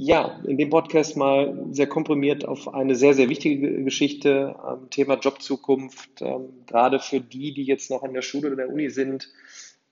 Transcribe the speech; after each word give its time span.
Ja, 0.00 0.38
in 0.46 0.58
dem 0.58 0.70
Podcast 0.70 1.16
mal 1.16 1.58
sehr 1.72 1.88
komprimiert 1.88 2.46
auf 2.46 2.72
eine 2.72 2.94
sehr, 2.94 3.14
sehr 3.14 3.28
wichtige 3.28 3.82
Geschichte, 3.82 4.54
ähm, 4.64 4.88
Thema 4.90 5.18
Jobzukunft, 5.18 6.22
ähm, 6.22 6.50
gerade 6.66 7.00
für 7.00 7.18
die, 7.18 7.52
die 7.52 7.64
jetzt 7.64 7.90
noch 7.90 8.04
an 8.04 8.14
der 8.14 8.22
Schule 8.22 8.46
oder 8.46 8.58
der 8.58 8.72
Uni 8.72 8.90
sind 8.90 9.28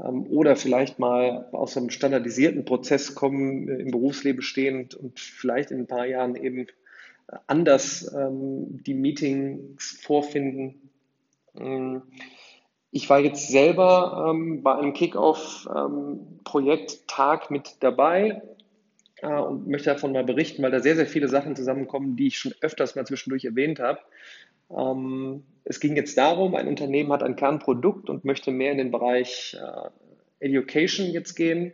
ähm, 0.00 0.26
oder 0.26 0.56
vielleicht 0.56 0.98
mal 0.98 1.48
aus 1.52 1.76
einem 1.76 1.90
standardisierten 1.90 2.64
Prozess 2.64 3.14
kommen, 3.14 3.68
äh, 3.68 3.76
im 3.76 3.92
Berufsleben 3.92 4.42
stehend 4.42 4.96
und 4.96 5.20
vielleicht 5.20 5.70
in 5.70 5.78
ein 5.78 5.86
paar 5.86 6.06
Jahren 6.06 6.34
eben 6.34 6.66
anders 7.46 8.12
ähm, 8.12 8.82
die 8.82 8.94
Meetings 8.94 10.00
vorfinden. 10.02 10.90
Ähm, 11.56 12.02
ich 12.90 13.08
war 13.08 13.20
jetzt 13.20 13.48
selber 13.48 14.30
ähm, 14.30 14.64
bei 14.64 14.74
einem 14.74 14.94
Kickoff-Projekt-Tag 14.94 17.52
mit 17.52 17.76
dabei 17.78 18.30
äh, 18.30 18.40
und 19.28 19.68
möchte 19.68 19.90
davon 19.90 20.12
mal 20.12 20.24
berichten, 20.24 20.62
weil 20.62 20.70
da 20.70 20.80
sehr, 20.80 20.96
sehr 20.96 21.06
viele 21.06 21.28
Sachen 21.28 21.54
zusammenkommen, 21.54 22.16
die 22.16 22.28
ich 22.28 22.38
schon 22.38 22.54
öfters 22.60 22.96
mal 22.96 23.06
zwischendurch 23.06 23.44
erwähnt 23.44 23.78
habe. 23.78 24.00
Ähm, 24.76 25.44
es 25.64 25.80
ging 25.80 25.96
jetzt 25.96 26.16
darum, 26.18 26.54
ein 26.54 26.68
Unternehmen 26.68 27.12
hat 27.12 27.22
ein 27.22 27.36
Kernprodukt 27.36 28.10
und 28.10 28.24
möchte 28.24 28.50
mehr 28.50 28.72
in 28.72 28.78
den 28.78 28.90
Bereich 28.90 29.56
äh, 29.60 30.46
Education 30.46 31.06
jetzt 31.06 31.34
gehen. 31.34 31.72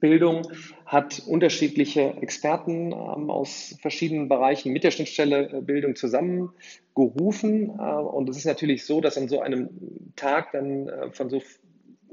Bildung 0.00 0.42
hat 0.84 1.22
unterschiedliche 1.26 2.14
Experten 2.20 2.92
ähm, 2.92 3.30
aus 3.30 3.76
verschiedenen 3.80 4.28
Bereichen 4.28 4.72
mit 4.72 4.84
der 4.84 4.90
Schnittstelle 4.90 5.48
äh, 5.50 5.60
Bildung 5.60 5.96
zusammengerufen. 5.96 7.70
Äh, 7.78 7.82
und 7.82 8.28
es 8.28 8.36
ist 8.36 8.46
natürlich 8.46 8.84
so, 8.84 9.00
dass 9.00 9.16
an 9.16 9.28
so 9.28 9.40
einem 9.40 9.70
Tag 10.16 10.52
dann 10.52 10.90
von 11.12 11.30
so 11.30 11.40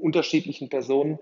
unterschiedlichen 0.02 0.68
Personen 0.68 1.18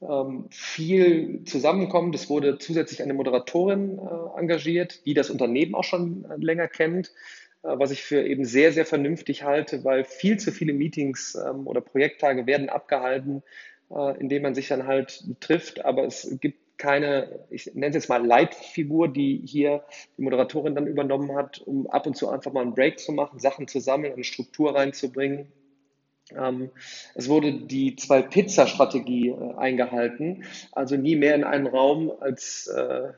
ähm, 0.00 0.46
viel 0.50 1.42
zusammenkommt. 1.44 2.14
Es 2.14 2.30
wurde 2.30 2.58
zusätzlich 2.58 3.02
eine 3.02 3.14
Moderatorin 3.14 3.98
äh, 3.98 4.38
engagiert, 4.38 5.04
die 5.06 5.14
das 5.14 5.30
Unternehmen 5.30 5.74
auch 5.74 5.84
schon 5.84 6.24
äh, 6.24 6.36
länger 6.36 6.68
kennt, 6.68 7.08
äh, 7.62 7.68
was 7.78 7.90
ich 7.90 8.02
für 8.02 8.24
eben 8.24 8.44
sehr, 8.44 8.72
sehr 8.72 8.86
vernünftig 8.86 9.42
halte, 9.42 9.84
weil 9.84 10.04
viel 10.04 10.38
zu 10.38 10.52
viele 10.52 10.72
Meetings 10.72 11.34
ähm, 11.34 11.66
oder 11.66 11.80
Projekttage 11.80 12.46
werden 12.46 12.68
abgehalten, 12.68 13.42
indem 14.18 14.42
man 14.42 14.54
sich 14.54 14.68
dann 14.68 14.86
halt 14.86 15.24
trifft, 15.40 15.82
aber 15.82 16.04
es 16.04 16.36
gibt 16.42 16.58
keine, 16.76 17.46
ich 17.48 17.74
nenne 17.74 17.88
es 17.88 17.94
jetzt 17.94 18.10
mal 18.10 18.22
Leitfigur, 18.22 19.08
die 19.08 19.40
hier 19.46 19.82
die 20.18 20.22
Moderatorin 20.22 20.74
dann 20.74 20.86
übernommen 20.86 21.34
hat, 21.34 21.60
um 21.60 21.86
ab 21.86 22.06
und 22.06 22.14
zu 22.14 22.28
einfach 22.28 22.52
mal 22.52 22.60
einen 22.60 22.74
Break 22.74 22.98
zu 22.98 23.12
machen, 23.12 23.38
Sachen 23.38 23.66
zu 23.66 23.80
sammeln, 23.80 24.12
eine 24.12 24.24
Struktur 24.24 24.74
reinzubringen 24.74 25.50
ähm, 26.36 26.70
es 27.14 27.28
wurde 27.28 27.52
die 27.52 27.96
Zwei-Pizza-Strategie 27.96 29.28
äh, 29.28 29.54
eingehalten, 29.56 30.44
also 30.72 30.96
nie 30.96 31.16
mehr 31.16 31.34
in 31.34 31.44
einen 31.44 31.66
Raum 31.66 32.12
als 32.20 32.66
äh, 32.66 33.12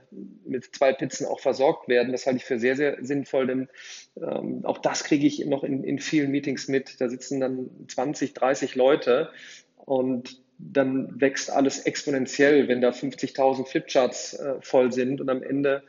mit 0.44 0.74
zwei 0.74 0.92
Pizzen 0.92 1.26
auch 1.26 1.40
versorgt 1.40 1.88
werden. 1.88 2.12
Das 2.12 2.26
halte 2.26 2.38
ich 2.38 2.44
für 2.44 2.58
sehr, 2.58 2.76
sehr 2.76 2.96
sinnvoll, 3.04 3.46
denn 3.46 3.68
ähm, 4.16 4.64
auch 4.64 4.78
das 4.78 5.04
kriege 5.04 5.26
ich 5.26 5.44
noch 5.46 5.64
in, 5.64 5.82
in 5.82 5.98
vielen 5.98 6.30
Meetings 6.30 6.68
mit. 6.68 7.00
Da 7.00 7.08
sitzen 7.08 7.40
dann 7.40 7.70
20, 7.88 8.34
30 8.34 8.74
Leute 8.74 9.30
und 9.76 10.40
dann 10.58 11.20
wächst 11.20 11.50
alles 11.50 11.80
exponentiell, 11.80 12.68
wenn 12.68 12.80
da 12.80 12.90
50.000 12.90 13.66
Flipcharts 13.66 14.34
äh, 14.34 14.54
voll 14.60 14.92
sind 14.92 15.20
und 15.20 15.30
am 15.30 15.42
Ende 15.42 15.82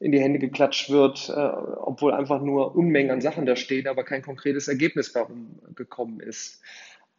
in 0.00 0.12
die 0.12 0.20
Hände 0.20 0.38
geklatscht 0.38 0.90
wird, 0.90 1.28
äh, 1.28 1.32
obwohl 1.32 2.12
einfach 2.12 2.40
nur 2.40 2.74
Unmengen 2.74 3.10
an 3.10 3.20
Sachen 3.20 3.46
da 3.46 3.54
stehen, 3.54 3.86
aber 3.86 4.02
kein 4.02 4.22
konkretes 4.22 4.66
Ergebnis 4.66 5.12
darum 5.12 5.60
gekommen 5.76 6.20
ist. 6.20 6.62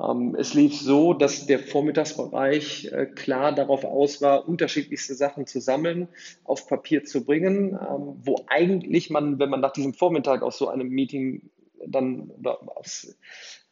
Ähm, 0.01 0.35
es 0.37 0.55
lief 0.55 0.75
so, 0.79 1.13
dass 1.13 1.45
der 1.45 1.59
Vormittagsbereich 1.59 2.91
äh, 2.91 3.05
klar 3.05 3.53
darauf 3.53 3.85
aus 3.85 4.21
war, 4.21 4.47
unterschiedlichste 4.47 5.13
Sachen 5.13 5.45
zu 5.45 5.61
sammeln, 5.61 6.07
auf 6.43 6.67
Papier 6.67 7.03
zu 7.03 7.23
bringen, 7.23 7.73
ähm, 7.73 8.15
wo 8.23 8.43
eigentlich 8.47 9.11
man, 9.11 9.37
wenn 9.39 9.49
man 9.49 9.61
nach 9.61 9.73
diesem 9.73 9.93
Vormittag 9.93 10.41
aus 10.41 10.57
so 10.57 10.67
einem 10.67 10.89
Meeting 10.89 11.51
dann 11.85 12.31
oder 12.39 12.59
aus 12.77 13.15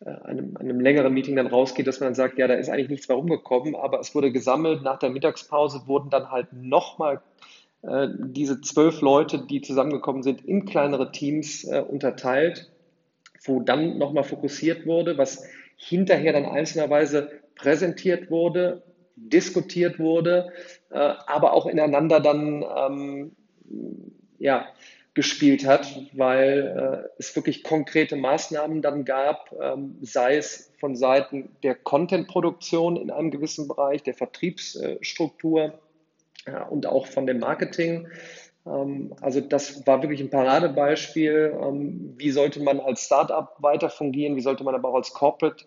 äh, 0.06 0.10
einem, 0.10 0.56
einem 0.58 0.80
längeren 0.80 1.14
Meeting 1.14 1.36
dann 1.36 1.48
rausgeht, 1.48 1.88
dass 1.88 2.00
man 2.00 2.08
dann 2.08 2.16
sagt, 2.16 2.38
ja, 2.38 2.48
da 2.48 2.54
ist 2.54 2.70
eigentlich 2.70 2.90
nichts 2.90 3.08
mehr 3.08 3.18
rumgekommen, 3.18 3.76
aber 3.76 4.00
es 4.00 4.14
wurde 4.14 4.32
gesammelt. 4.32 4.84
Nach 4.84 5.00
der 5.00 5.10
Mittagspause 5.10 5.88
wurden 5.88 6.12
dann 6.12 6.30
halt 6.30 6.54
nochmal 6.54 7.22
äh, 7.82 8.08
diese 8.18 8.62
zwölf 8.62 9.02
Leute, 9.02 9.46
die 9.46 9.62
zusammengekommen 9.62 10.24
sind, 10.24 10.46
in 10.46 10.66
kleinere 10.66 11.12
Teams 11.12 11.64
äh, 11.64 11.82
unterteilt, 11.82 12.70
wo 13.44 13.62
dann 13.62 13.98
nochmal 13.98 14.24
fokussiert 14.24 14.86
wurde, 14.86 15.18
was 15.18 15.44
hinterher 15.78 16.34
dann 16.34 16.46
einzelnerweise 16.46 17.32
präsentiert 17.56 18.30
wurde, 18.30 18.84
diskutiert 19.16 20.00
wurde, 20.00 20.52
äh, 20.90 20.98
aber 20.98 21.54
auch 21.54 21.66
ineinander 21.66 22.20
dann 22.20 22.64
ähm, 22.64 23.32
ja, 24.40 24.68
gespielt 25.14 25.66
hat, 25.66 26.02
weil 26.14 27.04
äh, 27.08 27.10
es 27.18 27.36
wirklich 27.36 27.64
konkrete 27.64 28.16
Maßnahmen 28.16 28.82
dann 28.82 29.06
gab, 29.06 29.54
ähm, 29.62 29.98
sei 30.02 30.38
es 30.38 30.72
von 30.80 30.96
Seiten 30.96 31.50
der 31.64 31.76
Content-Produktion 31.76 32.96
in 32.96 33.12
einem 33.12 33.32
gewissen 33.32 33.68
Bereich, 33.68 34.04
der 34.04 34.14
Vertriebsstruktur, 34.14 35.80
ja, 36.48 36.64
und 36.64 36.86
auch 36.86 37.08
von 37.08 37.28
dem 37.28 37.40
Marketing. 37.40 38.08
Ähm, 38.66 39.14
also 39.22 39.42
das 39.42 39.86
war 39.86 40.02
wirklich 40.02 40.22
ein 40.22 40.30
Paradebeispiel. 40.30 41.58
Ähm, 41.62 42.14
wie 42.18 42.32
sollte 42.32 42.62
man 42.62 42.80
als 42.80 43.06
Startup 43.06 43.50
weiter 43.60 43.90
fungieren? 43.90 44.36
Wie 44.36 44.42
sollte 44.42 44.64
man 44.64 44.76
aber 44.76 44.90
auch 44.90 44.96
als 44.96 45.14
Corporate 45.14 45.66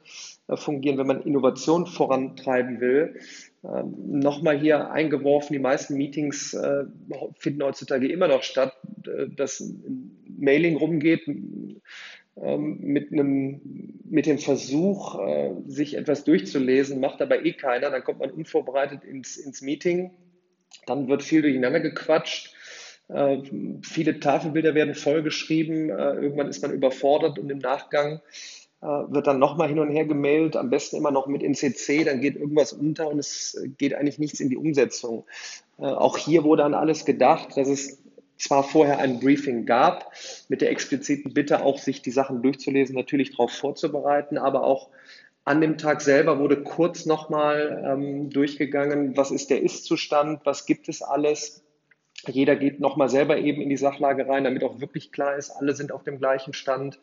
äh, 0.48 0.56
fungieren, 0.56 0.98
wenn 0.98 1.06
man 1.06 1.22
Innovation 1.22 1.86
vorantreiben 1.86 2.80
will? 2.80 3.18
Ähm, 3.64 4.20
Nochmal 4.20 4.58
hier 4.58 4.90
eingeworfen, 4.90 5.52
die 5.52 5.58
meisten 5.58 5.96
Meetings 5.96 6.54
äh, 6.54 6.84
finden 7.38 7.62
heutzutage 7.62 8.10
immer 8.10 8.28
noch 8.28 8.42
statt, 8.42 8.76
äh, 9.06 9.28
dass 9.28 9.60
ein 9.60 10.16
Mailing 10.38 10.76
rumgeht 10.76 11.22
mit, 12.34 13.12
einem, 13.12 13.60
mit 14.04 14.24
dem 14.24 14.38
Versuch, 14.38 15.20
sich 15.66 15.98
etwas 15.98 16.24
durchzulesen, 16.24 16.98
macht 16.98 17.20
aber 17.20 17.44
eh 17.44 17.52
keiner. 17.52 17.90
Dann 17.90 18.02
kommt 18.02 18.20
man 18.20 18.30
unvorbereitet 18.30 19.04
ins, 19.04 19.36
ins 19.36 19.60
Meeting 19.60 20.12
dann 20.86 21.08
wird 21.08 21.22
viel 21.22 21.42
durcheinander 21.42 21.80
gequatscht. 21.80 22.54
Äh, 23.08 23.38
viele 23.82 24.20
Tafelbilder 24.20 24.74
werden 24.74 24.94
vollgeschrieben. 24.94 25.90
Äh, 25.90 26.14
irgendwann 26.14 26.48
ist 26.48 26.62
man 26.62 26.72
überfordert 26.72 27.38
und 27.38 27.50
im 27.50 27.58
Nachgang 27.58 28.20
äh, 28.82 28.86
wird 28.86 29.28
dann 29.28 29.38
nochmal 29.38 29.68
hin 29.68 29.78
und 29.78 29.90
her 29.90 30.04
gemailt, 30.04 30.56
am 30.56 30.68
besten 30.68 30.96
immer 30.96 31.12
noch 31.12 31.28
mit 31.28 31.42
NCC, 31.42 32.04
dann 32.04 32.20
geht 32.20 32.34
irgendwas 32.34 32.72
unter 32.72 33.08
und 33.08 33.20
es 33.20 33.56
geht 33.78 33.94
eigentlich 33.94 34.18
nichts 34.18 34.40
in 34.40 34.48
die 34.48 34.56
Umsetzung. 34.56 35.24
Äh, 35.78 35.84
auch 35.84 36.18
hier 36.18 36.42
wurde 36.42 36.64
an 36.64 36.74
alles 36.74 37.04
gedacht, 37.04 37.56
dass 37.56 37.68
es 37.68 38.02
zwar 38.38 38.64
vorher 38.64 38.98
ein 38.98 39.20
Briefing 39.20 39.66
gab, 39.66 40.12
mit 40.48 40.62
der 40.62 40.70
expliziten 40.72 41.32
Bitte 41.32 41.62
auch, 41.62 41.78
sich 41.78 42.02
die 42.02 42.10
Sachen 42.10 42.42
durchzulesen, 42.42 42.96
natürlich 42.96 43.30
darauf 43.30 43.52
vorzubereiten, 43.52 44.36
aber 44.36 44.64
auch 44.64 44.88
an 45.44 45.60
dem 45.60 45.78
Tag 45.78 46.00
selber 46.00 46.38
wurde 46.38 46.62
kurz 46.62 47.04
nochmal 47.04 47.82
ähm, 47.84 48.30
durchgegangen, 48.30 49.16
was 49.16 49.30
ist 49.30 49.50
der 49.50 49.62
Ist-Zustand, 49.62 50.40
was 50.44 50.66
gibt 50.66 50.88
es 50.88 51.02
alles. 51.02 51.64
Jeder 52.28 52.54
geht 52.54 52.78
nochmal 52.78 53.08
selber 53.08 53.38
eben 53.38 53.60
in 53.60 53.68
die 53.68 53.76
Sachlage 53.76 54.28
rein, 54.28 54.44
damit 54.44 54.62
auch 54.62 54.80
wirklich 54.80 55.10
klar 55.10 55.36
ist, 55.36 55.50
alle 55.50 55.74
sind 55.74 55.90
auf 55.90 56.04
dem 56.04 56.18
gleichen 56.18 56.52
Stand. 56.52 57.00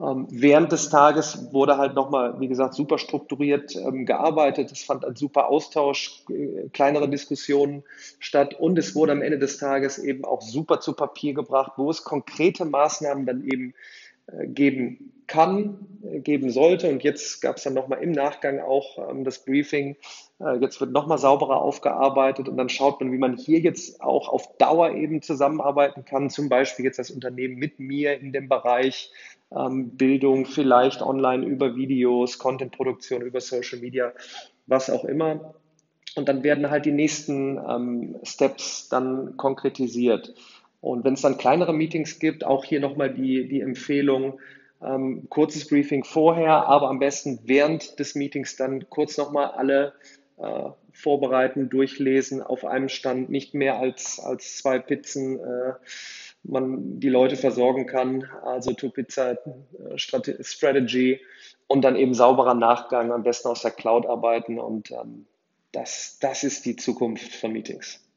Ähm, 0.00 0.26
während 0.30 0.72
des 0.72 0.90
Tages 0.90 1.52
wurde 1.52 1.76
halt 1.76 1.94
nochmal, 1.94 2.40
wie 2.40 2.48
gesagt, 2.48 2.74
super 2.74 2.98
strukturiert 2.98 3.76
ähm, 3.76 4.06
gearbeitet. 4.06 4.72
Es 4.72 4.82
fand 4.82 5.04
ein 5.04 5.14
super 5.14 5.48
Austausch, 5.48 6.24
äh, 6.30 6.68
kleinere 6.72 7.08
Diskussionen 7.08 7.84
statt 8.18 8.54
und 8.54 8.78
es 8.78 8.96
wurde 8.96 9.12
am 9.12 9.22
Ende 9.22 9.38
des 9.38 9.58
Tages 9.58 9.98
eben 9.98 10.24
auch 10.24 10.42
super 10.42 10.80
zu 10.80 10.94
Papier 10.94 11.34
gebracht, 11.34 11.72
wo 11.76 11.90
es 11.90 12.02
konkrete 12.02 12.64
Maßnahmen 12.64 13.26
dann 13.26 13.44
eben 13.44 13.70
äh, 13.70 13.74
geben 14.46 15.12
kann, 15.28 15.86
äh, 16.02 16.18
geben 16.18 16.50
sollte. 16.50 16.90
Und 16.90 17.04
jetzt 17.04 17.40
gab 17.40 17.58
es 17.58 17.62
dann 17.62 17.74
nochmal 17.74 18.02
im 18.02 18.10
Nachgang 18.10 18.58
auch 18.58 19.10
ähm, 19.10 19.22
das 19.22 19.44
Briefing. 19.44 19.96
Äh, 20.40 20.56
jetzt 20.56 20.80
wird 20.80 20.90
nochmal 20.90 21.18
sauberer 21.18 21.62
aufgearbeitet 21.62 22.48
und 22.48 22.56
dann 22.56 22.68
schaut 22.68 23.00
man, 23.00 23.12
wie 23.12 23.18
man 23.18 23.36
hier 23.36 23.60
jetzt 23.60 24.00
auch 24.00 24.28
auf 24.28 24.56
Dauer 24.56 24.90
eben 24.92 25.22
zusammenarbeiten 25.22 26.04
kann. 26.04 26.30
Zum 26.30 26.48
Beispiel 26.48 26.84
jetzt 26.84 26.98
das 26.98 27.12
Unternehmen 27.12 27.56
mit 27.56 27.78
mir 27.78 28.18
in 28.18 28.32
dem 28.32 28.48
Bereich 28.48 29.12
ähm, 29.54 29.96
Bildung, 29.96 30.46
vielleicht 30.46 31.02
online 31.02 31.46
über 31.46 31.76
Videos, 31.76 32.38
Contentproduktion 32.38 33.22
über 33.22 33.40
Social 33.40 33.78
Media, 33.78 34.12
was 34.66 34.90
auch 34.90 35.04
immer. 35.04 35.54
Und 36.16 36.28
dann 36.28 36.42
werden 36.42 36.70
halt 36.70 36.86
die 36.86 36.92
nächsten 36.92 37.58
ähm, 37.58 38.16
Steps 38.24 38.88
dann 38.88 39.36
konkretisiert. 39.36 40.34
Und 40.80 41.04
wenn 41.04 41.14
es 41.14 41.22
dann 41.22 41.38
kleinere 41.38 41.72
Meetings 41.72 42.18
gibt, 42.18 42.44
auch 42.44 42.64
hier 42.64 42.80
nochmal 42.80 43.12
die, 43.12 43.48
die 43.48 43.60
Empfehlung, 43.60 44.40
ähm, 44.80 45.26
kurzes 45.28 45.66
Briefing 45.66 46.04
vorher, 46.04 46.66
aber 46.66 46.88
am 46.88 47.00
besten 47.00 47.40
während 47.44 47.98
des 47.98 48.14
Meetings 48.14 48.56
dann 48.56 48.88
kurz 48.88 49.16
nochmal 49.16 49.50
alle 49.52 49.94
äh, 50.36 50.70
vorbereiten, 50.92 51.68
durchlesen 51.68 52.42
auf 52.42 52.64
einem 52.64 52.88
Stand, 52.88 53.28
nicht 53.28 53.54
mehr 53.54 53.78
als, 53.78 54.20
als 54.20 54.56
zwei 54.56 54.78
Pizzen. 54.78 55.40
Äh, 55.40 55.72
man 56.44 57.00
die 57.00 57.08
Leute 57.08 57.36
versorgen 57.36 57.86
kann, 57.86 58.24
also 58.42 58.72
Two-Pizza 58.72 59.32
äh, 59.32 59.98
Strategy 59.98 61.20
und 61.66 61.82
dann 61.82 61.96
eben 61.96 62.14
sauberer 62.14 62.54
Nachgang, 62.54 63.12
am 63.12 63.22
besten 63.22 63.48
aus 63.48 63.62
der 63.62 63.70
Cloud 63.70 64.06
arbeiten 64.06 64.58
und 64.58 64.90
ähm, 64.90 65.26
das, 65.72 66.18
das 66.20 66.44
ist 66.44 66.64
die 66.64 66.76
Zukunft 66.76 67.34
von 67.34 67.52
Meetings. 67.52 68.04